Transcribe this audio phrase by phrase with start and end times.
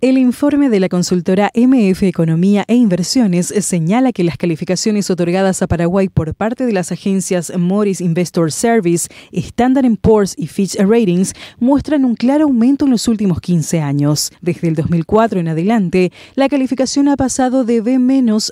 [0.00, 5.66] El informe de la consultora MF Economía e Inversiones señala que las calificaciones otorgadas a
[5.66, 12.04] Paraguay por parte de las agencias Morris Investor Service, Standard Poor's y Fitch Ratings muestran
[12.04, 14.30] un claro aumento en los últimos 15 años.
[14.40, 17.98] Desde el 2004 en adelante, la calificación ha pasado de B-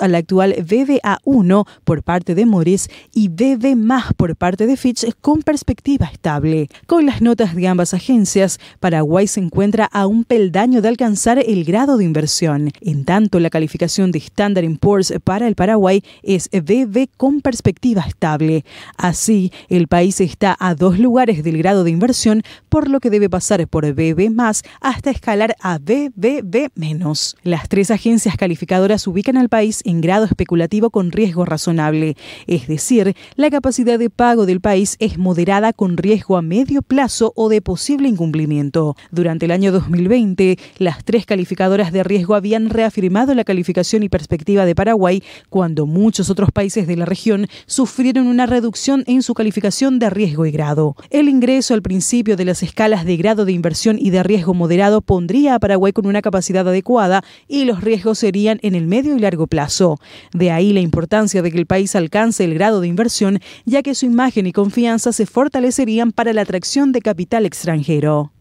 [0.01, 3.77] a la actual BBA1 por parte de Morris y BB
[4.17, 6.67] por parte de Fitch con perspectiva estable.
[6.89, 11.65] Con las notas de ambas agencias, Paraguay se encuentra a un peldaño de alcanzar el
[11.65, 12.71] grado de inversión.
[12.81, 18.65] En tanto, la calificación de Standard Poor's para el Paraguay es BB con perspectiva estable.
[18.97, 23.29] Así, el país está a dos lugares del grado de inversión, por lo que debe
[23.29, 27.37] pasar por BB más hasta escalar a BBB menos.
[27.43, 33.15] Las tres agencias calificadoras ubican al país en grado especulativo con riesgo razonable, es decir,
[33.35, 37.61] la capacidad de pago del país es moderada con riesgo a medio plazo o de
[37.61, 38.97] posible incumplimiento.
[39.11, 44.65] Durante el año 2020, las tres calificadoras de riesgo habían reafirmado la calificación y perspectiva
[44.65, 49.99] de Paraguay cuando muchos otros países de la región sufrieron una reducción en su calificación
[49.99, 50.97] de riesgo y grado.
[51.11, 55.03] El ingreso al principio de las escalas de grado de inversión y de riesgo moderado
[55.03, 59.19] pondría a Paraguay con una capacidad adecuada y los riesgos serían en el medio y
[59.19, 59.99] largo plazo.
[60.33, 63.95] De ahí la importancia de que el país alcance el grado de inversión, ya que
[63.95, 68.33] su imagen y confianza se fortalecerían para la atracción de capital extranjero.